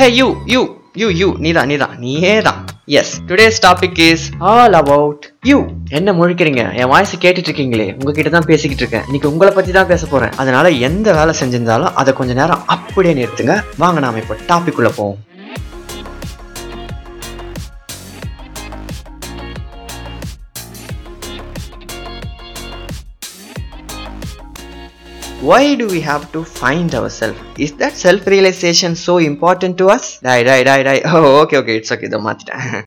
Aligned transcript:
Hey 0.00 0.06
you 0.18 0.26
you 0.52 0.60
you 1.00 1.08
you 1.20 1.26
நீதான் 1.44 1.68
நீதான். 1.70 1.94
நீயே 2.02 2.40
தான் 2.46 2.60
yes 2.98 3.10
today's 3.28 3.58
topic 3.64 3.98
is 4.06 4.24
all 4.38 4.72
about 4.72 5.24
you 5.48 5.58
என்ன 5.88 6.12
முழிக்கிறீங்க? 6.12 6.62
என் 6.80 6.90
வாய்ஸ் 6.92 7.12
கேட்டுட்டு 7.24 7.50
இருக்கீங்களே 7.50 7.86
உங்ககிட்ட 7.98 8.30
தான் 8.36 8.48
பேசிக்கிட்டு 8.50 8.82
இருக்கேன் 8.84 9.04
இன்னைக்கு 9.06 9.30
உங்களை 9.32 9.52
பத்தி 9.54 9.72
தான் 9.72 9.86
பேச 9.86 10.06
போறேன். 10.06 10.32
அதனால 10.36 10.70
எந்த 10.88 11.12
வேலை 11.18 11.34
செஞ்சிருந்தாலும் 11.40 11.92
அதை 12.02 12.14
கொஞ்ச 12.20 12.32
நேரம் 12.32 12.62
அப்படியே 12.66 13.14
நிறுத்துங்க. 13.20 13.56
வாங்க 13.76 14.00
நாம 14.00 14.18
இப்போ 14.18 14.36
டாபிக் 14.52 14.80
உள்ள 14.82 14.92
போவோம். 14.96 15.18
Why 25.42 25.74
do 25.74 25.86
we 25.86 26.00
have 26.02 26.30
to 26.32 26.44
find 26.44 26.94
ourselves? 26.94 27.38
Is 27.56 27.72
that 27.72 27.94
self-realization 27.96 28.94
so 28.94 29.18
important 29.20 29.78
to 29.78 29.88
us? 29.88 30.18
Die, 30.20 30.42
die, 30.42 30.62
die, 30.62 30.82
die. 30.82 31.00
Oh, 31.06 31.40
okay, 31.42 31.56
okay, 31.56 31.76
it's 31.80 31.92
okay. 31.92 32.06
இதை 32.06 32.18
மாத்திட்டேன் 32.20 32.82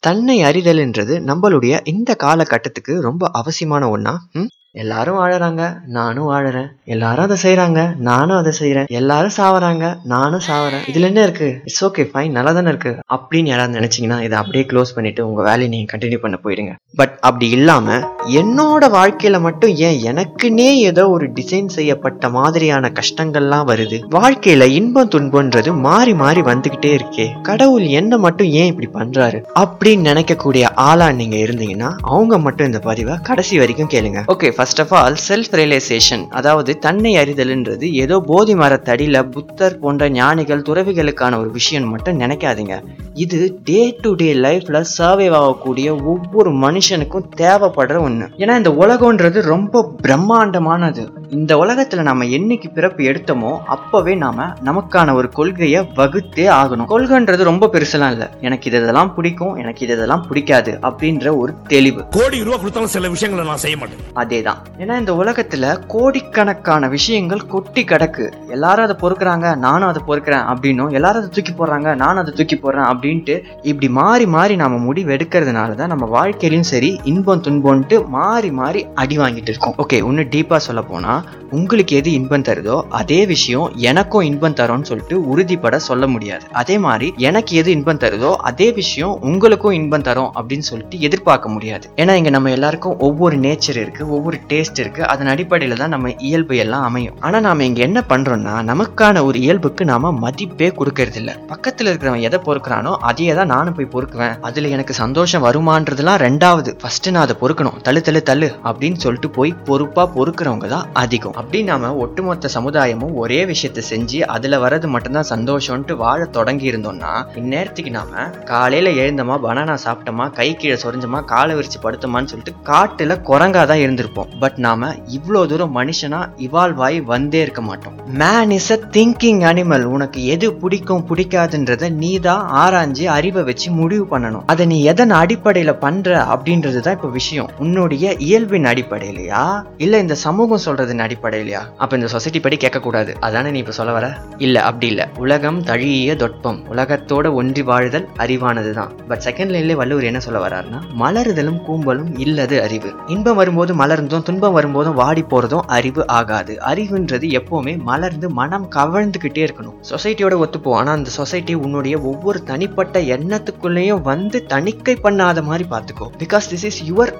தன்னை 0.00 0.44
அறிதல்ன்றது 0.44 1.14
நம்மளுடைய 1.20 1.80
இந்த 1.84 2.16
காலகட்டத்துக்கு 2.22 2.94
ரொம்ப 3.00 3.30
அவசியமான 3.32 3.90
ஒன்றா 3.90 4.14
ம்? 4.32 4.48
எல்லாரும் 4.76 5.18
வாழறாங்க 5.18 5.76
நானும் 5.86 6.30
வாழறேன். 6.30 6.66
எல்லாரும் 6.84 7.30
அதை 7.30 7.36
செய்யறாங்க 7.42 7.96
நானும் 7.98 8.36
அதை 8.36 8.52
செய்யறேன் 8.60 8.86
எல்லாரும் 8.86 9.30
சாவறாங்க 9.36 9.96
நானும் 10.04 10.40
சாவறேன். 10.48 10.90
இதுல 10.92 11.00
என்ன 11.00 11.22
இருக்கு? 11.22 11.60
இட்ஸ் 11.64 11.84
ஓகே 11.84 12.10
ஃபைன் 12.12 12.30
நல்லா 12.30 12.52
தானே 12.52 12.68
இருக்கு. 12.68 12.96
அப்படின்னு 13.14 13.44
யாராவது 13.44 13.78
நினைச்சீங்கன்னா 13.78 14.22
இதை 14.22 14.38
அப்படியே 14.38 14.64
க்ளோஸ் 14.64 14.94
பண்ணிட்டு 14.94 15.28
உங்க 15.28 15.42
வேலையை 15.42 15.68
நீங்க 15.68 15.96
கண்டினியூ 15.96 16.16
பண்ண 16.16 16.38
போயிடுங்க. 16.44 16.72
பட் 16.94 17.18
அப்படி 17.20 17.50
இல்லாம 17.50 17.98
என்னோட 18.28 18.88
வாழ்க்கையில 18.98 19.40
மட்டும் 19.40 19.74
ஏன் 19.74 20.14
எனக்குன்னே 20.14 20.74
ஏதோ 20.74 21.10
ஒரு 21.10 21.32
டிசைன் 21.32 21.66
செய்யப்பட்ட 21.66 22.28
மாதிரியான 22.28 22.92
கஷ்டங்கள்லாம் 22.94 23.66
வருது? 23.66 24.04
வாழ்க்கையில 24.10 24.62
இன்பம் 24.62 25.10
துன்பம்ன்றது 25.10 25.78
மாறி 25.78 26.14
மாறி 26.14 26.40
வந்துகிட்டே 26.40 26.98
இருக்கே. 26.98 27.42
கடவுள் 27.42 27.82
என்ன 27.82 28.18
மட்டும் 28.18 28.46
ஏன் 28.46 28.76
இப்படி 28.76 29.06
பண்றாரு? 29.06 29.44
அப்படின்னு 29.60 30.08
நினைக்கக்கூடிய 30.10 30.66
ஆளா 30.74 31.12
நீங்க 31.12 31.36
இருந்தீங்கன்னா 31.36 31.94
அவங்க 32.00 32.38
மட்டும் 32.38 32.66
இந்த 32.66 32.78
பதிவை 32.78 33.14
கடைசி 33.22 33.58
வரைக்கும் 33.58 33.88
கேளுங்க. 33.88 34.22
Okay 34.28 34.62
first 34.64 34.80
of 34.80 34.94
all 34.94 35.16
self 35.28 35.54
realization 35.60 36.22
அதாவது 36.30 36.78
தன்னை 36.78 37.10
அறிதல்ன்றது 37.16 37.86
ஏதோ 37.92 38.16
போதி 38.20 38.54
மரத்தடியில் 38.54 39.18
புத்தர் 39.26 39.78
போன்ற 39.78 40.08
ஞானிகள் 40.08 40.62
துறவிகளுக்கான 40.62 41.38
ஒரு 41.38 41.50
விஷயம் 41.50 41.88
மட்டும் 41.88 42.20
நினைக்காதீங்க. 42.20 42.76
இது 43.14 43.58
டே 43.64 43.96
டு 44.00 44.14
டே 44.14 44.34
லைஃப்ல 44.34 44.84
சர்வைவ் 44.98 45.34
ஆகக்கூடிய 45.40 45.96
ஒவ்வொரு 46.04 46.52
மனுஷனுக்கும் 46.52 47.26
தேவைப்படுற 47.36 47.98
ஒன்று 48.00 48.26
ஏன்னா 48.38 48.56
இந்த 48.56 48.70
உலகம்ன்றது 48.70 49.42
ரொம்ப 49.54 49.84
பிரம்மாண்டமானது. 50.02 51.04
இந்த 51.34 51.56
உலகத்துல 51.56 52.02
நாம 52.02 52.24
என்னைக்கு 52.24 52.68
பிறப்பு 52.74 53.02
எடுத்தோமோ 53.04 53.58
அப்பவே 53.74 54.14
நாம 54.14 54.46
நமக்கான 54.64 55.14
ஒரு 55.14 55.28
கொள்கையை 55.28 55.80
வகுத்தே 55.96 56.46
ஆகணும். 56.48 56.88
கொள்கைன்றது 56.92 57.42
ரொம்ப 57.42 57.70
பெருசெல்லாம் 57.72 58.10
இல்ல. 58.10 58.30
எனக்கு 58.40 58.68
இது 58.70 58.82
இதெல்லாம் 58.82 59.14
பிடிக்கும் 59.14 59.54
எனக்கு 59.54 59.84
இது 59.84 59.94
இதெல்லாம் 59.94 60.24
பிடிக்காது 60.28 60.78
அப்படின்ற 60.82 61.36
ஒரு 61.36 61.54
தெளிவு. 61.66 62.04
கோடி 62.10 62.42
ரூபா 62.42 62.56
கொடுத்தாலும் 62.56 62.88
சில 62.88 63.08
விஷயங்களை 63.08 63.48
நான் 63.48 63.56
செய்ய 63.56 63.76
மாட்டேன். 63.76 64.02
அதேதான். 64.22 64.58
ஏன்னா 64.78 64.98
இந்த 64.98 65.12
உலகத்துல 65.12 65.86
கோடிக்கணக்கான 65.86 66.88
விஷயங்கள் 66.88 67.46
கொட்டி 67.46 67.84
கிடக்கு. 67.84 68.32
எல்லாரும் 68.48 68.84
அதை 68.84 68.96
பொறுக்குறாங்க 69.00 69.56
நானும் 69.56 69.88
அதை 69.88 70.02
பொறுக்கிறேன் 70.06 70.44
அப்படின்னும். 70.52 70.92
எல்லாரும் 70.92 71.22
அதை 71.22 71.30
தூக்கி 71.30 71.52
போடுறாங்க 71.52 71.94
நானும் 71.94 72.22
அதை 72.24 72.34
தூக்கி 72.34 72.56
போடுறேன் 72.56 72.90
அப்படின்ட்டு 72.92 73.42
இப்படி 73.62 73.88
மாறி 73.88 74.26
மாறி 74.26 74.56
நாம 74.56 74.76
முடிவு 74.76 75.16
எடுக்கிறதுனால 75.16 75.74
தான் 75.74 75.92
நம்ம 75.94 76.04
வாழ்க்கையிலும் 76.06 76.68
சரி 76.72 77.00
இன்பம் 77.04 77.42
துன்பம்ட்டு 77.42 78.06
மாறி 78.06 78.50
மாறி 78.50 78.86
அடி 78.94 79.18
வாங்கிட்டு 79.18 79.52
இருக்கோம். 79.54 79.74
ஓகே 79.84 79.92
இன்னும் 79.92 80.32
டீப்பா 80.36 80.56
சொல்ல 80.56 80.82
போனா 80.82 81.22
உங்களுக்கு 81.50 81.96
எது 81.96 82.12
இன்பம் 82.12 82.42
தருதோ 82.42 82.76
அதே 82.88 83.26
விஷயம் 83.26 83.72
எனக்கும் 83.76 84.24
இன்பம் 84.28 84.56
தரும்னு 84.60 84.82
சொல்லிட்டு 84.82 85.16
உறுதிப்பட 85.32 85.76
சொல்ல 85.76 86.06
முடியாது. 86.06 86.44
அதே 86.52 86.78
மாதிரி 86.78 87.14
எனக்கு 87.16 87.56
எது 87.56 87.70
இன்பம் 87.70 88.00
தருதோ 88.04 88.30
அதே 88.50 88.72
விஷயம் 88.72 89.18
உங்களுக்கும் 89.20 89.76
இன்பம் 89.80 90.02
தரும் 90.02 90.30
அப்படின்னு 90.38 90.66
சொல்லிட்டு 90.70 91.00
எதிர்பார்க்க 91.00 91.48
முடியாது. 91.48 91.88
ஏன்னா 91.96 92.14
இங்க 92.14 92.30
நம்ம 92.30 92.50
எல்லாருக்கும் 92.50 92.98
ஒவ்வொரு 92.98 93.36
நேச்சர் 93.36 93.78
இருக்கு 93.82 94.10
ஒவ்வொரு 94.10 94.38
டேஸ்ட் 94.48 94.78
இருக்கு. 94.78 95.02
அதன் 95.06 95.26
அடிப்படையில 95.26 95.76
தான் 95.76 95.88
நம்ம 95.88 96.12
இயல்பு 96.18 96.56
எல்லாம் 96.56 96.82
அமையும். 96.82 97.16
ஆனா 97.20 97.40
நாம 97.40 97.64
இங்க 97.64 97.82
என்ன 97.82 98.02
பண்றோம்னா 98.08 98.56
நமக்கான 98.72 99.24
ஒரு 99.24 99.38
இயல்புக்கு 99.38 99.84
நாம 99.84 100.12
மதிப்பே 100.12 100.68
கொடுக்கறது 100.80 101.20
இல்ல. 101.22 101.36
பக்கத்துல 101.52 101.90
இருக்கிறவன் 101.92 102.26
எதை 102.30 102.40
பொறுக்கிறானோ 102.48 102.94
அதையே 103.10 103.34
தான் 103.34 103.52
நானும் 103.54 103.74
போய் 103.74 103.92
பொறுக்குவேன். 103.94 104.34
அதுல 104.40 104.68
எனக்கு 104.68 104.94
சந்தோஷம் 104.94 105.44
வருமான்றதுலாம் 105.44 106.20
ரெண்டாவது. 106.26 106.72
ஃபர்ஸ்ட் 106.82 107.10
நான் 107.10 107.22
அதை 107.22 107.36
பொறுக்கணும். 107.40 107.80
தள்ளு 107.82 108.00
தள்ளு 108.00 108.22
தள்ளு 108.22 108.50
அப்படின்னு 108.64 109.00
சொல்லிட்டு 109.06 109.30
போய் 109.30 109.52
பொறுப்பா 109.64 110.10
பொறுக்கிறவங்க 110.16 110.68
தான் 110.68 110.86
அதிகம் 111.14 111.36
அப்படி 111.40 111.58
நாம 111.62 111.88
ஒட்டுமொத்த 111.94 112.48
சமுதாயமும் 112.54 113.12
ஒரே 113.14 113.38
விஷயத்த 113.44 113.80
செஞ்சு 113.90 114.18
அதுல 114.34 114.58
வர்றது 114.62 114.86
மட்டும்தான் 114.86 115.28
சந்தோஷம்ட்டு 115.28 115.94
வாழ 115.96 116.20
தொடங்கி 116.36 116.66
இருந்தோம்னா 116.70 117.12
இந்நேரத்துக்கு 117.40 117.90
நாம 117.90 118.24
காலையில 118.44 118.92
எழுந்தோமா 119.02 119.36
பனானா 119.44 119.74
சாப்பிட்டோமா 119.84 120.26
கை 120.38 120.48
கீழே 120.54 120.76
சொரிஞ்சோமா 120.84 121.20
காலை 121.32 121.52
விரிச்சு 121.56 121.78
படுத்தோமான்னு 121.82 122.30
சொல்லிட்டு 122.32 122.54
காட்டுல 122.70 123.16
குரங்காதான் 123.28 123.82
இருந்திருப்போம். 123.84 124.32
பட் 124.40 124.58
நாம 124.66 124.90
இவ்வளோ 125.16 125.42
தூரம் 125.46 125.76
மனுஷனா 125.76 126.20
இவால்வ் 126.46 126.82
ஆகி 126.86 127.00
வந்தே 127.12 127.40
இருக்க 127.40 127.62
மாட்டோம். 127.62 127.96
Man 128.22 128.54
is 128.58 128.70
a 128.72 128.78
thinking 128.96 129.42
animal 129.50 129.86
உனக்கு 129.94 130.20
எது 130.34 130.50
பிடிக்கும் 130.54 131.06
பிடிக்காதுன்றத 131.08 131.92
நீ 132.02 132.12
தான் 132.18 132.44
ஆராய்ஞ்சு 132.64 133.06
அறிவை 133.16 133.44
வச்சு 133.50 133.70
முடிவு 133.80 134.06
பண்ணணும். 134.12 134.46
அதை 134.46 134.66
நீ 134.66 134.80
எதன் 134.92 135.16
அடிப்படையில 135.22 135.74
பண்ற 135.78 136.10
அப்படின்றது 136.34 136.80
தான் 136.80 136.98
இப்ப 136.98 137.12
விஷயம். 137.20 137.50
உன்னுடைய 137.58 138.14
இயல்பின் 138.28 138.70
அடிப்படையிலையா? 138.72 139.44
இல்ல 139.78 139.94
இந்த 139.98 140.14
சமூகம் 140.26 140.62
சொல்றதின் 140.94 141.04
அடிப்படையிலையா? 141.06 141.62
அப்போ 141.82 141.94
இந்த 141.98 142.08
சொசைட்டி 142.14 142.40
படி 142.44 142.56
கேட்கக்கூடாது. 142.56 143.12
அதானே 143.26 143.50
நீ 143.54 143.58
இப்போ 143.62 143.74
சொல்ல 143.78 143.92
வர? 143.96 144.06
இல்லை 144.46 144.60
அப்படி 144.68 144.86
இல்லை. 144.92 145.04
உலகம் 145.24 145.60
தழிய 145.70 146.16
தொட்பம். 146.22 146.58
உலகத்தோட 146.72 147.26
ஒன்றி 147.40 147.62
வாழுதல் 147.70 148.06
அறிவானது 148.24 148.72
தான் 148.78 148.92
பட் 149.10 149.24
செகண்ட் 149.26 149.52
லைன்லேயே 149.54 149.78
வள்ளுவர் 149.82 150.08
என்ன 150.10 150.20
சொல்ல 150.26 150.40
வர்றாருன்னா 150.46 150.80
மலருதலும் 151.02 151.60
கூம்பலும் 151.66 152.12
இல்லது 152.26 152.56
அறிவு. 152.66 152.90
இன்பம் 153.14 153.38
வரும்போது 153.40 153.72
மலர்ந்தும் 153.82 154.26
துன்பம் 154.28 154.56
வரும்போதும் 154.58 154.98
வாடி 155.02 155.24
போகிறதும் 155.32 155.66
அறிவு 155.78 156.02
ஆகாது. 156.18 156.54
அறிவுன்றது 156.72 157.28
எப்போவுமே 157.40 157.74
மலர்ந்து 157.90 158.26
மனம் 158.40 158.68
கவழ்ந்துக்கிட்டே 158.76 159.44
இருக்கணும். 159.48 159.78
சொசைட்டியோட 159.92 160.34
ஒத்துப்போம். 160.44 160.78
ஆனால் 160.80 160.98
அந்த 161.00 161.12
சொசைட்டி 161.20 161.54
உன்னுடைய 161.64 161.94
ஒவ்வொரு 162.10 162.40
தனிப்பட்ட 162.50 163.00
எண்ணத்துக்குள்ளேயும் 163.16 164.04
வந்து 164.10 164.40
தணிக்கை 164.54 164.96
பண்ணாத 165.02 165.42
மாதிரி 165.50 165.66
பார்த்துக்கோ. 165.74 166.08
Because 166.22 166.48
this 166.52 166.66
is 166.70 166.82
your 166.90 167.12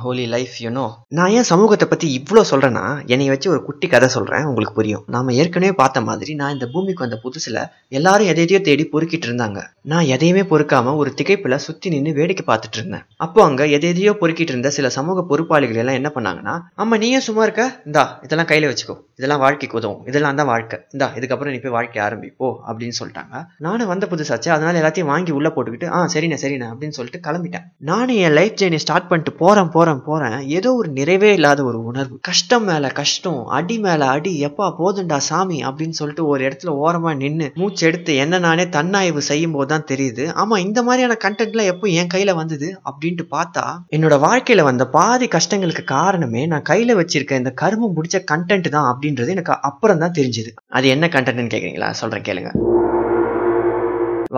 whole 0.00 0.26
life 0.26 0.52
you know 0.60 0.84
நான் 1.08 1.30
ஏன் 1.30 1.42
சமூகத்தை 1.42 1.88
பத்தி 1.88 2.08
இவ்வளோ 2.18 2.42
சொல்றேன்னா 2.50 3.06
என்னை 3.06 3.28
வச்சு 3.28 3.50
ஒரு 3.50 3.62
குட்டி 3.62 3.86
கதை 3.86 4.08
சொல்றேன் 4.08 4.44
உங்களுக்கு 4.44 4.74
புரியும். 4.74 5.04
நாம 5.06 5.32
ஏற்கனவே 5.32 5.72
பார்த்த 5.72 6.00
மாதிரி 6.00 6.34
நான் 6.34 6.52
இந்த 6.52 6.66
பூமிக்கு 6.72 7.04
வந்த 7.04 7.18
புதுசுல 7.24 7.64
எல்லாரும் 7.88 8.26
எதையோ 8.26 8.60
தேடி 8.60 8.84
பொறுக்கிட்டு 8.84 9.28
இருந்தாங்க. 9.28 9.62
நான் 9.86 10.04
எதையுமே 10.04 10.42
பொறுக்காம 10.42 10.96
ஒரு 10.96 11.14
திகைப்புல 11.18 11.56
சுத்தி 11.56 11.88
நின்று 11.88 12.12
வேடிக்கை 12.12 12.44
பார்த்துட்டு 12.46 12.78
இருந்தேன். 12.78 13.04
அப்போ 13.16 13.44
அங்க 13.44 13.66
எதையோ 13.66 14.12
பொறுக்கிட்டு 14.20 14.52
இருந்த 14.54 14.70
சில 14.70 14.88
சமூக 14.88 15.22
பொறுப்பாளிகள் 15.22 15.76
எல்லாம் 15.76 15.94
என்ன 15.94 16.10
பண்ணாங்கன்னா 16.14 16.54
அம்மா 16.74 16.96
நீயே 16.96 17.20
சும்மா 17.20 17.42
இருக்க? 17.42 17.82
இந்தா 17.84 18.18
இதெல்லாம் 18.22 18.48
கையில 18.48 18.70
வச்சுக்கோ. 18.70 18.96
இதெல்லாம் 19.14 19.40
வாழ்க்கைக்கு 19.40 19.76
உதவும். 19.76 20.06
இதெல்லாம் 20.06 20.36
தான் 20.36 20.46
வாழ்க்கை. 20.46 20.78
இந்தா 20.90 21.10
இதுக்கப்புறம் 21.18 21.50
நீ 21.50 21.58
போய் 21.58 21.70
வாழ்க்கை 21.70 22.02
ஆரம்பிப்போ 22.02 22.48
அப்படின்னு 22.68 22.96
சொல்லிட்டாங்க. 23.00 23.44
நானும் 23.58 23.86
வந்த 23.86 24.08
புதுசாச்சு 24.10 24.48
அதனால 24.48 24.80
எல்லாத்தையும் 24.82 25.10
வாங்கி 25.12 25.32
உள்ள 25.32 25.48
போட்டுக்கிட்டு 25.48 25.90
ஆ 25.90 26.00
சரிண்ணே 26.14 26.38
சரிண்ணே 26.42 26.68
அப்படின்னு 26.72 26.96
சொல்லிட்டு 26.98 27.20
கிளம்பிட்டேன். 27.28 27.64
நானும் 27.78 28.16
என் 28.16 28.32
லைஃப் 28.32 28.58
ஜேர்னி 28.62 28.80
ஸ்டார்ட் 28.86 29.08
பண்ணிட்டு 29.08 29.32
போறேன் 29.32 29.68
போறேன் 29.68 30.02
போறேன். 30.02 30.36
ஏதோ 30.48 30.72
ஒரு 30.72 30.90
நிறைவே 30.90 31.32
இல்லாத 31.32 31.64
ஒரு 31.64 31.84
உணர்வு. 31.84 32.18
கஷ்டம் 32.20 32.64
மேல 32.64 32.88
கஷ்டம் 32.88 33.46
அடி 33.46 33.78
மேல 33.78 34.06
அடி 34.06 34.44
எப்பா 34.44 34.68
போதுண்டா 34.82 35.16
சாமி 35.16 35.60
அப்படின்னு 35.64 35.98
சொல்லிட்டு 36.02 36.26
ஒரு 36.26 36.42
இடத்துல 36.48 36.76
ஓரமா 36.84 37.16
நின்று 37.16 37.52
மூச்சு 37.54 37.86
எடுத்து 37.86 38.16
என்ன 38.16 38.38
நானே 38.38 38.64
தன்னாய்வு 38.64 39.18
செய்யும் 39.18 39.52
போது 39.52 39.74
தான் 39.76 39.88
தெரியுது. 39.92 40.26
ஆமா 40.42 40.58
இந்த 40.66 40.80
மாதிரியான 40.88 41.18
கண்டென்ட்லாம் 41.26 41.72
எப்போ 41.72 41.86
என் 42.00 42.12
கையில 42.14 42.34
வந்தது 42.40 42.68
அப்படின்ட்டு 42.88 43.26
பார்த்தா 43.36 43.64
என்னோட 43.96 44.14
வாழ்க்கையில 44.26 44.62
வந்த 44.70 44.86
பாதி 44.96 45.28
கஷ்டங்களுக்கு 45.36 45.84
காரணமே 45.96 46.44
நான் 46.52 46.68
கையில 46.70 46.94
வச்சிருக்க 47.00 47.42
இந்த 47.42 47.52
கருமம் 47.62 47.96
முடிச்ச 47.96 48.18
கண்டென்ட் 48.32 48.68
தான் 48.76 48.88
அப்படின்றது 48.92 49.34
எனக்கு 49.36 49.54
அப்புறம் 49.70 50.02
தான் 50.02 50.16
தெரிஞ்சது. 50.18 50.50
அது 50.78 50.88
என்ன 50.94 51.08
கண்டென்ட்னு 51.14 51.52
கேக்குறீங்களா? 51.54 51.90
சொல்றேன் 52.00 52.26
கேளுங்க. 52.28 52.52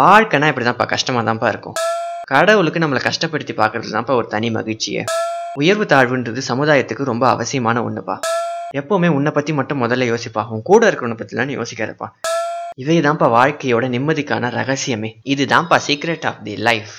வாழ்க்கைனா 0.01 0.49
இப்படிதான்ப்பா 0.51 0.87
கஷ்டமா 0.95 1.21
தான்ப்பா 1.29 1.49
இருக்கும். 1.53 1.77
கடவுளுக்கு 2.33 2.83
நம்மளை 2.83 3.01
கஷ்டப்படுத்தி 3.07 3.55
பார்க்கறது 3.61 3.95
தான்ப்பா 3.95 4.15
ஒரு 4.21 4.29
தனி 4.35 4.51
மகிழ்ச்சியை. 4.51 5.05
உயர்வு 5.61 5.85
தாழ்வுன்றது 5.93 6.43
சமுதாயத்துக்கு 6.51 7.11
ரொம்ப 7.13 7.25
அவசியமான 7.35 7.83
ஒண்ணுப்பா. 7.89 8.17
எப்பவுமே 8.81 9.09
உன்னை 9.19 9.31
பத்தி 9.35 9.53
மட்டும் 9.53 9.83
முதல்ல 9.85 10.09
யோசிப்பா. 10.13 10.43
உன் 10.55 10.67
கூட 10.71 10.83
இருக்கிறவனை 10.91 11.19
பத்திலாம் 11.21 11.51
நீ 11.51 11.57
யோசிக்காதப்பா. 11.57 12.09
இவைதான்ப்பா 12.83 13.27
வாழ்க்கையோட 13.37 13.85
நிம்மதிக்கான 13.95 14.49
ரகசியமே. 14.57 15.09
இதுதான்ப்பா 15.25 15.79
சீக்ரெட் 15.87 16.27
ஆஃப் 16.27 16.45
தி 16.45 16.57
லைஃப் 16.57 16.93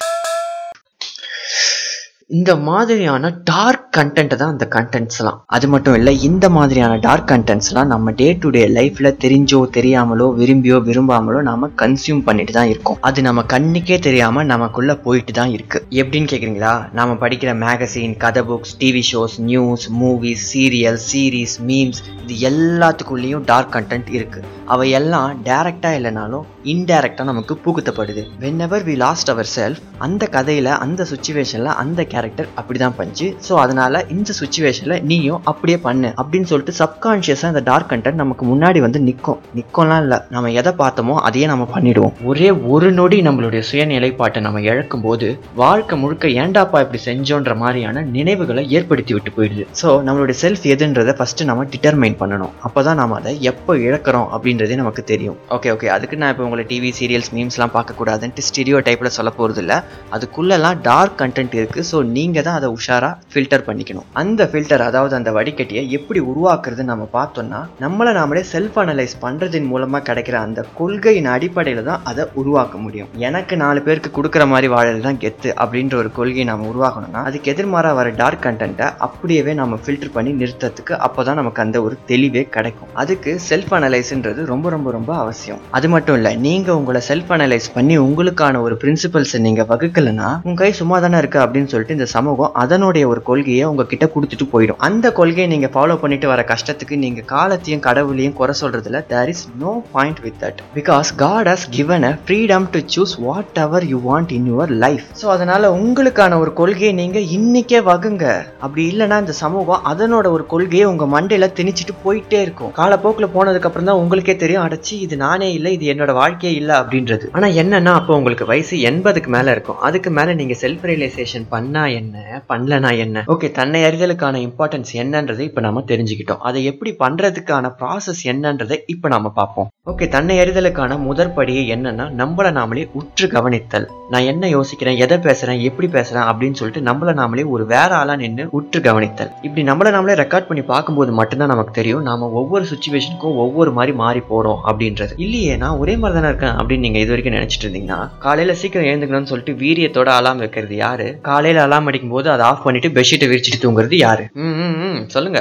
இந்த 2.28 2.56
மாதிரியான 2.56 3.30
டார்க் 3.44 3.89
கண்டென்ட் 3.98 4.34
தான் 4.40 4.52
அந்த 4.54 4.66
கண்டென்ட்ஸ்லாம் 4.74 5.38
அது 5.56 5.68
மட்டும் 5.74 5.96
இல்லை 6.00 6.12
இந்த 6.28 6.46
மாதிரியான 6.56 6.98
டார்க் 7.06 7.30
கண்டென்ட்ஸ்லாம் 7.32 7.90
நம்ம 7.94 8.12
டே 8.20 8.28
டு 8.42 8.50
டே 8.56 8.64
லைஃப்ல 8.78 9.08
தெரிஞ்சோ 9.24 9.60
தெரியாமலோ 9.78 10.28
விரும்பியோ 10.40 10.78
விரும்பாமலோ 10.90 11.40
நாம 11.50 11.70
கன்சியூம் 11.82 12.22
பண்ணிட்டு 12.28 12.54
தான் 12.58 12.70
இருக்கோம். 12.74 13.00
அது 13.08 13.22
நம்ம 13.28 13.44
கண்ணுக்கே 13.54 13.98
தெரியாம 14.08 14.44
நமக்குள்ள 14.52 14.96
போயிட்டு 15.06 15.34
தான் 15.40 15.54
இருக்கு. 15.56 15.80
எப்படின்னு 16.02 16.32
கேக்குறீங்களா? 16.34 16.74
நாம 17.00 17.16
படிக்கிற 17.24 17.54
மேகசின் 17.64 18.16
கதை 18.26 18.44
books 18.50 18.76
TV 18.84 19.04
shows 19.12 19.38
news 19.50 19.88
movies 20.02 20.46
serial 20.52 21.02
series 21.10 21.58
memes 21.72 22.02
இது 22.24 22.38
எல்லாத்துக்குள்ளேயும் 22.52 23.46
டார்க் 23.52 23.74
கண்டென்ட் 23.78 24.12
இருக்கு. 24.20 24.40
அவை 24.74 24.88
எல்லாம் 25.00 25.30
டைரக்டா 25.50 25.92
இல்லைனாலும் 26.00 26.46
இன்டைரக்டா 26.74 27.24
நமக்கு 27.32 27.54
புகுத்தப்படுது. 27.66 28.24
Whenever 28.68 28.84
we 28.90 28.96
lost 29.06 29.34
our 29.36 29.52
self 29.58 29.82
அந்த 30.08 30.24
கதையில 30.38 30.78
அந்த 30.86 31.08
சுச்சுவேஷன்ல 31.14 31.72
அந்த 31.84 32.02
கேரக்டர் 32.14 32.50
அப்படிதான் 32.60 32.98
பண்ணிச்சு 33.00 33.28
ஸோ 33.48 33.54
அதனால 33.64 33.78
இந்த 34.16 34.32
சுச்சுவேஷனில் 34.40 35.04
நீயும் 35.10 35.42
அப்படியே 35.52 35.78
பண்ணு 35.88 36.10
அப்படின்னு 36.22 36.50
சொல்லிட்டு 36.52 36.74
சப்கான்ஷியஸாக 36.80 37.52
இந்த 37.54 37.62
டார்க் 37.70 37.90
கண்டென்ட் 37.92 38.22
நமக்கு 38.24 38.44
முன்னாடி 38.52 38.80
வந்து 38.86 39.00
நிற்கும் 39.08 39.40
நிற்கலாம் 39.58 40.02
இல்லை. 40.04 40.18
நம்ம 40.36 40.52
எதை 40.62 40.72
பார்த்தோமோ 40.82 41.16
அதையே 41.28 41.48
நம்ம 41.52 41.68
பண்ணிடுவோம். 41.76 42.14
ஒரே 42.32 42.50
ஒரு 42.74 42.88
நொடி 43.00 43.18
நம்மளுடைய 43.28 43.62
சுயநிலைப்பாட்டை 43.70 44.42
நம்ம 44.48 44.62
இழக்கும் 44.70 45.06
போது 45.08 45.28
வாழ்க்கை 45.62 45.98
முழுக்க 46.04 46.28
ஏண்டாப்பா 46.44 46.80
இப்படி 46.86 47.02
செஞ்சோன்ற 47.08 47.56
மாதிரியான 47.64 48.04
நினைவுகளை 48.18 48.64
ஏற்படுத்தி 48.78 49.14
விட்டு 49.18 49.34
போயிடுது. 49.38 49.66
ஸோ 49.82 49.90
நம்மளுடைய 50.08 50.38
செல்ஃப் 50.44 50.66
எதுன்றதை 50.76 51.16
ஃபஸ்ட்டு 51.20 51.50
நம்ம 51.52 51.68
டிட்டர்மைன் 51.76 52.20
பண்ணணும். 52.24 52.54
அப்போ 52.68 52.84
தான் 52.90 53.00
நம்ம 53.02 53.18
அதை 53.22 53.34
எப்போ 53.52 53.72
இழக்கிறோம் 53.88 54.28
அப்படின்றதே 54.38 54.78
நமக்கு 54.84 55.04
தெரியும். 55.14 55.38
ஓகே 55.58 55.72
ஓகே 55.76 55.90
அதுக்கு 55.98 56.20
நான் 56.22 56.34
இப்போ 56.34 56.46
உங்களை 56.48 56.66
டிவி 56.72 56.92
சீரியல்ஸ் 57.00 57.32
மீம்ஸ்லாம் 57.38 57.76
பார்க்கக்கூடாதுன்ட்டு 57.78 58.48
ஸ்டீரியோ 58.50 58.80
டைப்பில் 58.88 59.16
சொல்ல 59.18 59.30
போகிறது 59.40 59.62
இல்லை 59.64 59.78
அதுக்குள்ளெல்லாம் 60.18 60.80
டார்க் 60.90 61.18
கண்டென்ட் 61.22 61.56
இருக்குது 61.60 61.88
ஸோ 61.92 61.98
நீங்கள் 62.18 62.46
தான் 62.48 62.58
அதை 62.60 62.70
உஷாராக 62.78 63.14
ஃபில்டர் 63.34 63.66
பண்ணிக்கணும். 63.70 64.08
அந்த 64.24 64.50
ஃபில்டர் 64.52 64.86
அதாவது 64.90 65.14
அந்த 65.20 65.32
வடிகட்டியை 65.40 65.84
எப்படி 66.00 66.22
உருவாக்குறது 66.32 66.84
நம்ம 66.92 67.08
பார்த்தோம்னா 67.18 67.62
நம்மளை 67.86 68.14
நாமளே 68.20 68.44
செல்ஃப் 68.54 68.80
அனலைஸ் 68.84 69.16
பண்ணுறதின் 69.26 69.70
மூலமாக 69.72 70.04
கிடைக்கிற 70.10 70.38
அந்த 70.46 70.60
கொள்கையின் 70.80 71.32
அடிப்படையில் 71.36 71.84
தான் 71.90 72.04
அதை 72.12 72.26
உருவாக்க 72.42 72.78
முடியும். 72.86 73.10
எனக்கு 73.28 73.56
நாலு 73.64 73.80
பேருக்கு 73.88 74.12
கொடுக்குற 74.18 74.44
மாதிரி 74.54 74.70
வாழறது 74.76 75.02
தான் 75.08 75.22
கெத்து 75.24 75.50
அப்படின்ற 75.64 75.96
ஒரு 76.02 76.12
கொள்கையை 76.18 76.48
நம்ம 76.52 76.68
உருவாக்கணும்னா 76.74 77.24
அதுக்கு 77.30 77.52
எதிர்மாறாக 77.54 77.98
வர 78.00 78.10
டார்க் 78.22 78.44
கண்டென்ட்டை 78.46 78.88
அப்படியே 79.08 79.54
நம்ம 79.62 79.80
ஃபில்டர் 79.84 80.14
பண்ணி 80.16 80.32
நிறுத்தத்துக்கு 80.42 80.94
அப்போ 81.06 81.22
தான் 81.28 81.40
நமக்கு 81.42 81.64
அந்த 81.66 81.78
ஒரு 81.86 81.96
தெளிவே 82.12 82.44
கிடைக்கும். 82.56 82.90
அதுக்கு 83.02 83.32
செல்ஃப் 83.50 83.74
அனலைஸ்ன்றது 83.78 84.42
ரொம்ப 84.52 84.70
ரொம்ப 84.76 84.92
ரொம்ப 84.98 85.12
அவசியம். 85.24 85.62
அது 85.78 85.88
மட்டும் 85.94 86.18
இல்லை 86.20 86.34
நீங்கள் 86.48 86.78
உங்களை 86.80 87.02
செல்ஃப் 87.10 87.32
அனலைஸ் 87.36 87.68
பண்ணி 87.78 87.96
உங்களுக்கான 88.08 88.62
ஒரு 88.66 88.76
பிரின்சிபல்ஸை 88.84 89.40
நீங்கள் 89.48 89.68
வகுக்கலைன்னா 89.72 90.30
உங்க 90.48 90.58
கை 90.64 90.72
சும்மா 90.80 90.98
தானே 91.06 91.18
இருக்கு 91.24 91.40
அப்படின்னு 91.46 91.72
சொல்லிட்டு 91.74 91.98
இந்த 91.98 92.08
சமூகம் 92.16 92.56
அதனுடைய 92.64 93.04
ஒரு 93.12 93.22
கொள்கையை 93.30 93.59
உங்ககிட்ட 93.70 94.06
கொடுத்துட்டு 94.16 94.46
போயிடும். 94.54 94.80
அந்த 94.88 95.12
கொள்கையை 95.20 95.48
நீங்க 95.54 95.70
ஃபாலோ 95.74 95.98
பண்ணிட்டு 96.04 96.28
வர 96.32 96.42
கஷ்டத்துக்கு 96.52 96.96
நீங்க 97.06 97.22
காலத்தையும் 97.34 97.84
கடவுளையும் 97.88 98.38
குறை 98.40 98.56
சொல்றதுல 98.62 99.02
there 99.12 99.32
is 99.34 99.44
no 99.64 99.74
point 99.96 100.22
with 100.26 100.40
that 100.44 100.60
because 100.78 101.12
God 101.24 101.50
has 101.54 101.68
given 101.78 102.08
a 102.12 102.14
freedom 102.26 102.68
to 102.76 102.82
choose 102.96 103.16
whatever 103.66 103.88
you 103.94 104.00
want 104.10 104.34
in 104.38 104.50
your 104.52 104.74
life 104.86 105.06
so 105.22 105.28
அதனால 105.36 105.72
உங்களுக்கான 105.80 106.40
ஒரு 106.44 106.54
கொள்கையை 106.62 106.94
நீங்க 107.02 107.20
இன்னைக்கே 107.38 107.82
வகுங்க. 107.92 108.26
அப்படி 108.64 108.84
இல்லைன்னா 108.92 109.18
இந்த 109.24 109.36
சமூகம் 109.44 109.86
அதனோட 109.92 110.28
ஒரு 110.36 110.46
கொள்கையை 110.54 110.86
உங்க 110.92 111.06
மண்டையில 111.16 111.48
திணிச்சிட்டு 111.60 111.94
போயிட்டே 112.06 112.40
இருக்கும். 112.46 112.72
காலப்போக்கில் 112.80 113.34
போனதுக்கப்புறம் 113.36 113.90
தான் 113.90 114.02
உங்களுக்கே 114.04 114.36
தெரியும் 114.44 114.66
அடைச்சி 114.66 114.94
இது 115.06 115.16
நானே 115.26 115.48
இல்லை 115.58 115.72
இது 115.78 115.86
என்னோட 115.94 116.14
வாழ்க்கையே 116.22 116.54
இல்லை 116.60 116.76
அப்படின்றது. 116.82 117.26
ஆனா 117.38 117.48
என்னன்னா 117.62 117.94
அப்போ 118.00 118.16
உங்களுக்கு 118.20 118.46
வயசு 118.52 118.76
எண்பதுக்கு 118.90 119.32
மேல 119.36 119.52
இருக்கும். 119.56 119.80
அதுக்கு 119.88 120.12
மேல 120.18 120.34
நீங்க 120.40 120.56
செல்ஃப் 120.64 120.86
ரியலைசேஷன் 120.92 121.46
பண்ணா 121.54 121.84
என்ன 122.00 122.42
பண்ணலனா 122.52 122.92
என்ன? 123.06 123.24
ஓகே 123.34 123.49
தன்னை 123.52 123.84
அறிதலுக்கான 123.84 124.36
இம்பார்ட்டன்ஸ் 124.46 124.92
என்னன்றதை 124.94 125.40
இப்ப 125.40 125.62
நம்ம 125.62 125.84
தெரிஞ்சுக்கிட்டோம். 125.88 126.38
அதை 126.38 126.66
எப்படி 126.66 126.96
பண்றதுக்கான 127.00 127.72
ப்ராசஸ் 127.80 128.22
என்னன்றதை 128.24 128.78
இப்ப 128.86 129.08
நாம 129.08 129.30
பார்ப்போம். 129.30 129.68
ஓகே 129.86 130.08
தன்னை 130.08 130.40
அறிதலுக்கான 130.40 130.98
முதற்படியை 131.10 131.64
என்னன்னா 131.76 132.06
நம்மள 132.22 132.48
நாமளே 132.58 132.90
உற்று 132.94 133.28
கவனித்தல். 133.28 133.88
நான் 134.10 134.22
என்ன 134.22 134.48
யோசிக்கிறேன் 134.48 134.98
எதை 134.98 135.18
பேசுறேன் 135.18 135.62
எப்படி 135.62 135.88
பேசுறேன் 135.92 136.28
அப்படின்னு 136.30 136.54
சொல்லிட்டு 136.54 136.92
நம்மள 136.92 137.14
நாமளே 137.14 137.46
ஒரு 137.46 137.66
வேற 137.66 137.96
ஆளா 137.96 138.16
நின்று 138.16 138.48
உற்று 138.52 138.80
கவனித்தல். 138.80 139.32
இப்படி 139.42 139.68
நம்மள 139.72 139.94
நாமளே 139.96 140.16
ரெக்கார்ட் 140.24 140.48
பண்ணி 140.48 140.64
பார்க்கும்போது 140.64 141.12
மட்டும்தான் 141.12 141.48
நமக்கு 141.48 141.72
தெரியும் 141.72 142.02
நாம 142.02 142.30
ஒவ்வொரு 142.30 142.66
சுச்சுவேஷனுக்கும் 142.66 143.40
ஒவ்வொரு 143.46 143.72
மாதிரி 143.72 143.96
மாறி 143.98 144.20
போறோம் 144.20 144.60
அப்படின்றது. 144.70 145.14
இல்லையே 145.16 145.56
நான் 145.56 145.78
ஒரே 145.78 145.98
மாதிரி 145.98 146.20
தானே 146.20 146.32
இருக்கேன் 146.34 146.56
அப்படின்னு 146.58 146.86
நீங்க 146.86 147.00
இது 147.00 147.14
வரைக்கும் 147.14 147.38
நினைச்சிட்டு 147.40 147.68
இருந்தீங்கன்னா 147.68 148.00
காலையில 148.20 148.54
சீக்கிரம் 148.54 148.90
எழுந்துக்கணும்னு 148.90 149.32
சொல்லிட்டு 149.32 149.54
வீரியத்தோட 149.64 150.10
அலாம் 150.20 150.38
வைக்கிறது 150.38 150.76
யாரு? 150.76 151.20
காலையில 151.22 151.64
அலாம் 151.64 151.86
அடிக்கும் 151.86 152.10
போது 152.10 152.30
அதை 152.32 152.46
ஆஃப் 152.46 152.64
பண்ணிட்டு 152.64 152.90
பெட்ஷீட்டை 152.90 153.28
விரிச்சிட்டு 153.40 153.64
தூங்குறது 153.64 153.98
யாரு? 153.98 154.24
ம், 154.46 154.56
ம், 154.64 154.78
ம், 154.88 155.02
சொல்லுங்க. 155.08 155.40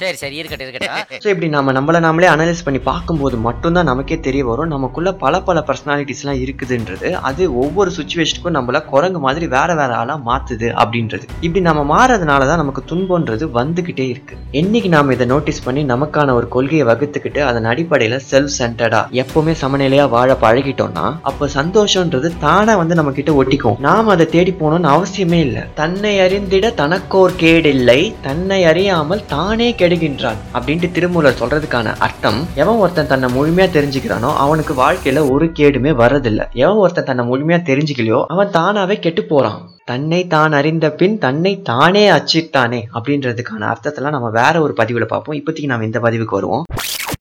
சரி 0.00 0.16
சரி 0.16 0.36
இருக்கட்டும் 0.36 0.66
இருக்கட்டும். 0.66 0.94
ஸோ 1.22 1.28
இப்படி 1.32 1.48
நம்ம 1.48 1.72
நம்மள 1.76 1.98
நாமளே 2.06 2.28
அனலைஸ் 2.34 2.64
பண்ணி 2.66 2.80
பார்க்கும்போது 2.88 3.36
மட்டும்தான் 3.46 3.88
நமக்கே 3.90 4.16
தெரிய 4.20 4.42
வரும். 4.44 4.72
நமக்குள்ள 4.74 5.10
பல 5.24 5.34
பல 5.40 5.64
பர்சனாலிட்டிஸ்லாம் 5.68 6.40
இருக்குதுன்றது. 6.44 7.08
அது 7.28 7.42
ஒவ்வொரு 7.62 7.90
சுச்சுவேஷனுக்கும் 7.98 8.56
நம்மள 8.58 8.80
குரங்கு 8.92 9.20
மாதிரி 9.26 9.46
வேற 9.56 9.70
வேற 9.74 9.92
ஆளா 9.96 10.16
மாத்துது 10.28 10.68
அப்படின்றது. 10.82 11.24
இப்படி 11.40 11.62
நம்ம 11.68 11.84
மாறதுனால 11.92 12.46
தான் 12.46 12.62
நமக்கு 12.62 12.84
துன்பம்ன்றது 12.92 13.44
வந்துகிட்டே 13.58 14.06
இருக்கு. 14.14 14.34
என்னைக்கு 14.52 14.88
நாம 14.88 15.12
இதை 15.12 15.26
நோட்டீஸ் 15.26 15.64
பண்ணி 15.64 15.84
நமக்கான 15.92 16.34
ஒரு 16.34 16.48
கொள்கையை 16.48 16.86
வகுத்துக்கிட்டு 16.86 17.42
அதன் 17.42 17.70
அடிப்படையில 17.72 18.20
செல்ஃப் 18.30 18.56
சென்டர்டா 18.58 19.02
எப்பவுமே 19.22 19.54
சமநிலையா 19.62 20.06
வாழ 20.08 20.30
பழகிட்டோம்னா 20.44 21.06
அப்ப 21.22 21.48
சந்தோஷம்ன்றது 21.66 22.28
தானா 22.42 22.72
வந்து 22.80 22.94
நம்ம 22.98 23.12
கிட்ட 23.18 23.30
ஒட்டிக்கும். 23.40 23.76
நாம் 23.86 24.10
அதை 24.14 24.24
தேடி 24.34 24.52
போகணும்னு 24.58 24.88
அவசியமே 24.94 25.38
இல்லை. 25.46 25.62
தன்னை 25.80 26.12
அறிந்திட 26.24 26.66
தனக்கோர் 26.80 27.36
கேடில்லை. 27.42 27.98
தன்னை 28.26 28.58
அறியாமல் 28.70 29.24
தானே 29.34 29.68
கெடுகின்றான் 29.80 30.40
அப்படின்ட்டு 30.56 30.90
திருமூலர் 30.96 31.38
சொல்றதுக்கான 31.40 31.94
அர்த்தம் 32.06 32.40
எவன் 32.62 32.80
ஒருத்தன் 32.82 33.10
தன்னை 33.12 33.30
முழுமையா 33.36 33.68
தெரிஞ்சுக்கிறானோ 33.76 34.30
அவனுக்கு 34.44 34.74
வாழ்க்கையில 34.82 35.24
ஒரு 35.34 35.48
கேடுமே 35.60 35.92
வர்றதில்ல. 36.02 36.44
எவன் 36.64 36.82
ஒருத்தன் 36.84 37.08
தன்னை 37.10 37.24
முழுமையா 37.30 37.60
தெரிஞ்சுக்கலையோ 37.70 38.20
அவன் 38.34 38.54
தானாவே 38.58 38.98
கெட்டு 39.06 39.24
போறான். 39.32 39.60
தன்னை 39.90 40.20
தான் 40.26 40.54
அறிந்த 40.58 40.86
பின் 41.00 41.18
தன்னை 41.24 41.52
தானே 41.72 42.04
அச்சிட்டானே 42.14 42.80
அப்படின்றதுக்கான 42.96 43.68
அர்த்தத்தெல்லாம் 43.72 44.16
நம்ம 44.16 44.30
வேற 44.40 44.54
ஒரு 44.66 44.74
பதிவுல 44.80 45.06
பார்ப்போம். 45.12 45.38
இப்போதைக்கு 45.40 45.72
நம்ம 45.72 45.88
இந்த 45.90 46.00
பதிவுக்கு 46.06 46.38
வருவோம். 46.38 46.64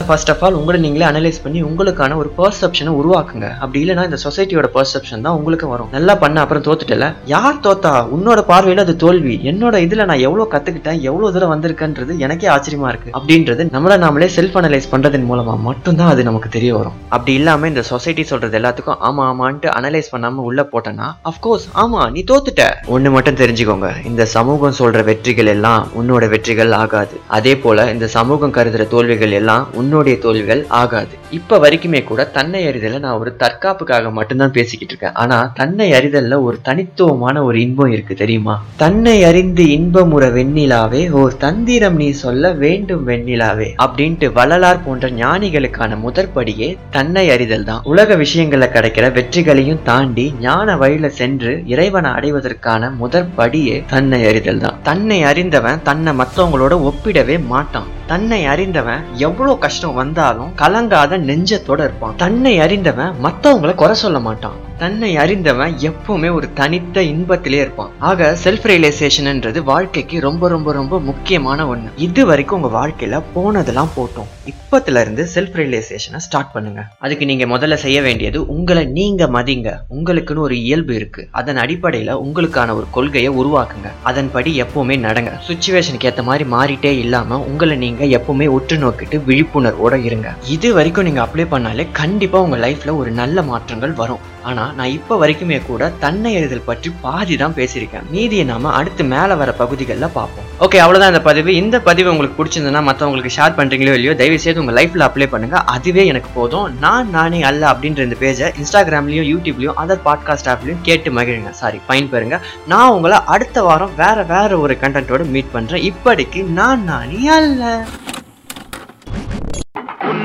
ஃபர்ஸ்ட் 0.07 0.31
ஆஃப் 0.31 0.43
ஆல் 0.45 0.57
உங்களை 0.59 0.79
நீங்களே 0.79 1.05
அனலைஸ் 1.11 1.41
பண்ணி 1.43 1.63
உங்களுக்கான 1.63 2.15
ஒரு 2.15 2.29
பர்செப்ஷனை 2.37 2.91
உருவாக்குங்க. 2.99 3.47
அப்படி 3.63 3.79
இல்லைன்னா 3.83 4.03
இந்த 4.09 4.17
சொசைட்டியோட 4.23 4.67
பர்செப்ஷன் 4.77 5.23
தான் 5.25 5.37
உங்களுக்கு 5.39 5.67
வரும். 5.67 5.89
நல்லா 5.91 6.15
பண்ண 6.15 6.39
அப்புறம் 6.41 6.65
தோத்துட்டல. 6.67 7.07
யார் 7.25 7.59
தோத்தா? 7.67 7.93
உன்னோட 8.15 8.39
பார்வையில 8.51 8.85
அது 8.85 8.95
தோல்வி. 8.95 9.35
என்னோட 9.51 9.75
இதுல 9.85 10.05
நான் 10.05 10.23
எவ்வளவு 10.27 10.51
கத்துக்கிட்டேன் 10.51 11.01
எவ்வளவு 11.09 11.33
தூரம் 11.33 11.53
வந்திருக்கேன்றது 11.53 12.17
எனக்கே 12.17 12.47
ஆச்சரியமா 12.47 12.87
இருக்கு. 12.87 13.11
அப்படின்றது 13.19 13.65
நம்மள 13.75 13.97
நாமளே 14.05 14.29
செல்ஃப் 14.37 14.57
அனலைஸ் 14.61 14.89
பண்றதன் 14.91 15.27
மூலமா 15.31 15.55
மட்டும்தான் 15.69 16.07
அது 16.07 16.23
நமக்கு 16.23 16.49
தெரிய 16.49 16.75
வரும். 16.75 16.95
அப்படி 17.09 17.33
இல்லாம 17.33 17.67
இந்த 17.67 17.81
சொசைட்டி 17.81 18.23
சொல்றது 18.23 18.59
எல்லாத்துக்கும் 18.59 19.01
ஆமா 19.09 19.25
ஆமான்ட்டு 19.31 19.69
அனலைஸ் 19.79 20.11
பண்ணாம 20.11 20.45
உள்ள 20.49 20.67
போட்டேன்னா 20.73 21.09
அஃப்கோர்ஸ் 21.31 21.67
ஆமா 21.83 22.01
நீ 22.11 22.23
தோத்துட்ட. 22.31 22.63
ஒண்ணு 22.87 23.11
மட்டும் 23.11 23.39
தெரிஞ்சுக்கோங்க. 23.43 23.89
இந்த 24.05 24.25
சமூகம் 24.25 24.77
சொல்ற 24.79 25.03
வெற்றிகள் 25.03 25.45
எல்லாம் 25.45 25.87
உன்னோட 26.01 26.29
வெற்றிகள் 26.29 26.71
ஆகாது. 26.71 27.15
அதே 27.27 27.55
போல 27.57 27.91
இந்த 27.91 28.07
சமூகம் 28.07 28.53
கருதுற 28.53 28.87
தோல்விகள் 28.87 29.35
எல்லாம் 29.41 29.63
என்னுடைய 29.95 30.19
தோல்விகள் 30.21 30.65
ஆகாது. 30.67 31.13
இப்ப 31.31 31.57
வரைக்குமே 31.57 32.03
கூட 32.03 32.25
தன்னை 32.25 32.67
அறிதலை 32.67 32.99
நான் 32.99 33.17
ஒரு 33.19 33.35
தற்காப்புக்காக 33.39 34.11
மட்டும்தான் 34.11 34.51
பேசிக்கிட்டு 34.51 34.93
இருக்கேன். 34.93 35.13
ஆனா 35.13 35.51
தன்னை 35.53 35.91
அறிதல்ல 35.91 36.41
ஒரு 36.41 36.59
தனித்துவமான 36.61 37.43
ஒரு 37.43 37.61
இன்பம் 37.61 37.91
இருக்கு 37.91 38.15
தெரியுமா? 38.15 38.63
தன்னை 38.75 39.23
அறிந்து 39.23 39.63
இன்பமுற 39.63 40.29
வெண்ணிலாவே 40.29 41.11
ஓர் 41.11 41.37
தந்திரம் 41.37 41.95
நீ 41.95 42.11
சொல்ல 42.11 42.51
வேண்டும் 42.51 43.07
வெண்ணிலாவே 43.07 43.69
அப்படின்ட்டு 43.85 44.33
வள்ளலார் 44.33 44.83
போன்ற 44.83 45.09
ஞானிகளுக்கான 45.09 45.97
முதற்படியே 46.05 46.77
தன்னை 46.91 47.29
அறிதல் 47.29 47.63
தான். 47.63 47.81
உலக 47.83 48.15
விஷயங்களில் 48.15 48.69
கிடைக்கிற 48.69 49.11
வெற்றிகளையும் 49.11 49.81
தாண்டி 49.83 50.33
ஞான 50.39 50.77
வழியில 50.77 51.09
சென்று 51.09 51.63
இறைவனை 51.65 52.11
அடைவதற்கான 52.11 52.91
முதற்படியே 53.01 53.85
தன்னை 53.87 54.25
அறிதல் 54.25 54.57
தான். 54.57 54.79
தன்னை 54.83 55.23
அறிந்தவன் 55.23 55.81
தன்னை 55.81 56.13
மத்தவங்களோட 56.13 56.91
ஒப்பிடவே 56.91 57.45
மாட்டான். 57.45 57.87
தன்னை 58.07 58.45
அறிந்தவன் 58.45 59.03
எவ்வளவு 59.13 59.57
கஷ்டம் 59.57 59.93
வந்தாலும் 59.93 60.51
கலங்காத 60.55 61.17
நெஞ்சத்தோட 61.27 61.79
இருப்பான். 61.79 62.13
தன்னை 62.17 62.59
அறிந்தவன் 62.59 63.13
மத்தவங்கள 63.23 63.75
குறை 63.75 63.95
சொல்ல 63.95 64.19
மாட்டான். 64.19 64.63
தன்னை 64.77 65.17
அறிந்தவன் 65.17 65.75
எப்பவுமே 65.81 66.33
ஒரு 66.33 66.53
தனித்த 66.53 67.01
இன்பத்திலே 67.01 67.59
இருப்பான். 67.59 67.89
ஆக 67.99 68.37
செல்ஃப் 68.43 68.67
ரியலைசேஷன்ன்றது 68.71 69.63
வாழ்க்கைக்கு 69.63 70.19
ரொம்ப 70.19 70.49
ரொம்ப 70.49 70.73
ரொம்ப 70.73 70.99
முக்கியமான 70.99 71.75
ஒண்ணு. 71.75 71.89
இது 71.95 72.25
வரைக்கும் 72.25 72.61
உங்க 72.61 72.87
வாழ்க்கையில 72.87 73.23
போனதெல்லாம் 73.33 73.89
போட்டோம். 73.97 74.49
இப்பத்துல 74.49 75.01
இருந்து 75.01 75.27
செல்ஃப் 75.35 75.59
ரியலைசேஷனை 75.59 76.17
ஸ்டார்ட் 76.17 76.51
பண்ணுங்க. 76.51 76.87
அதுக்கு 76.99 77.25
நீங்க 77.25 77.45
முதல்ல 77.45 77.73
செய்ய 77.73 78.01
வேண்டியது 78.01 78.45
உங்களை 78.45 78.85
நீங்க 78.85 79.25
மதிங்க. 79.25 79.73
உங்களுக்குன்னு 79.89 80.37
ஒரு 80.37 80.59
இயல்பு 80.59 80.95
இருக்கு. 80.95 81.27
அதன் 81.31 81.57
அடிப்படையில 81.57 82.19
உங்களுக்கான 82.25 82.75
ஒரு 82.75 82.85
கொள்கையை 82.91 83.31
உருவாக்குங்க. 83.31 83.89
அதன்படி 84.03 84.61
எப்பவுமே 84.61 84.99
நடங்க. 84.99 85.31
சுச்சுவேஷனுக்கு 85.47 86.03
ஏத்த 86.03 86.23
மாதிரி 86.23 86.49
மாறிட்டே 86.49 86.99
இல்லாம 86.99 87.39
உங்களை 87.39 87.77
நீங்க 87.77 88.05
எப்பவுமே 88.05 88.47
உற்று 88.47 88.77
நோக்கிட்டு 88.77 89.21
விழிப்புணர்வோட 89.27 90.03
இருங்க. 90.03 90.33
இது 90.49 90.73
வரைக்கும் 90.73 91.04
மட்டும் 91.05 91.13
நீங்கள் 91.13 91.25
அப்ளை 91.25 91.45
பண்ணாலே 91.53 91.83
கண்டிப்பாக 91.99 92.45
உங்கள் 92.45 92.61
லைஃப்பில் 92.65 92.97
ஒரு 93.01 93.09
நல்ல 93.19 93.37
மாற்றங்கள் 93.49 93.93
வரும். 94.01 94.23
ஆனால் 94.49 94.71
நான் 94.77 94.93
இப்போ 94.95 95.13
வரைக்குமே 95.21 95.57
கூட 95.67 95.83
தன்னை 96.03 96.31
எறிதல் 96.37 96.67
பற்றி 96.69 96.89
பாதி 97.05 97.35
தான் 97.41 97.55
பேசியிருக்கேன். 97.59 98.05
மீதியை 98.13 98.43
நாம 98.51 98.71
அடுத்து 98.79 99.03
மேலே 99.13 99.35
வர 99.41 99.51
பகுதிகளில் 99.61 100.13
பார்ப்போம். 100.17 100.47
ஓகே 100.65 100.77
அவ்வளோதான் 100.83 101.13
இந்த 101.13 101.21
பதிவு. 101.29 101.51
இந்த 101.61 101.77
பதிவு 101.87 102.11
உங்களுக்கு 102.13 102.37
பிடிச்சிருந்ததுன்னா 102.39 102.83
மற்றவங்களுக்கு 102.89 103.35
ஷேர் 103.37 103.57
பண்ணுறீங்களோ 103.59 103.95
இல்லையோ 103.97 104.15
தயவு 104.21 104.39
செய்து 104.45 104.61
உங்கள் 104.63 104.77
லைஃப்பில் 104.79 105.05
அப்ளை 105.07 105.27
பண்ணுங்கள் 105.33 105.65
அதுவே 105.75 106.05
எனக்கு 106.11 106.31
போதும். 106.39 106.67
நான் 106.85 107.11
நானே 107.17 107.41
அல்ல 107.51 107.63
அப்படின்ற 107.73 108.07
இந்த 108.07 108.19
பேஜை 108.23 108.49
இன்ஸ்டாகிராம்லையும் 108.61 109.29
யூடியூப்லையும் 109.33 109.79
அதர் 109.83 110.03
பாட்காஸ்ட் 110.09 110.51
ஆப்லையும் 110.53 110.83
கேட்டு 110.89 111.11
மகிழுங்க. 111.19 111.53
சாரி 111.61 111.79
பயன் 111.91 112.11
பெறுங்க 112.15 112.39
நான் 112.73 112.93
உங்களை 112.97 113.19
அடுத்த 113.35 113.63
வாரம் 113.69 113.95
வேற 114.03 114.17
வேற 114.33 114.51
ஒரு 114.65 114.75
கண்டென்ட்டோடு 114.83 115.25
மீட் 115.35 115.55
பண்ணுறேன் 115.57 115.87
இப்படிக்கு 115.91 116.41
நான் 116.59 116.85
நானே 116.91 117.23
அல்ல. 117.39 117.63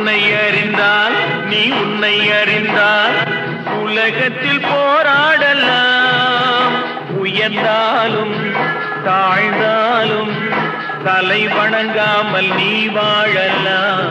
உன்னை 0.01 0.35
அறிந்தால் 0.35 1.17
நீ 1.49 1.71
உன்னை 1.71 2.33
அறிந்தால் 2.33 3.17
உலகத்தில் 3.83 4.63
போராடலாம். 4.71 6.77
உயர்ந்தாலும் 7.23 8.37
தாழ்ந்தாலும் 9.07 10.33
தலை 11.05 11.49
வணங்காமல் 11.49 12.55
நீ 12.55 12.87
வாழலாம். 12.87 14.09